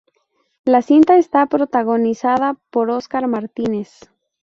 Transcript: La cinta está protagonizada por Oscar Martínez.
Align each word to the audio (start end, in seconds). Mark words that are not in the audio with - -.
La 0.65 0.81
cinta 0.81 1.17
está 1.17 1.45
protagonizada 1.45 2.57
por 2.71 2.89
Oscar 2.89 3.27
Martínez. 3.27 4.09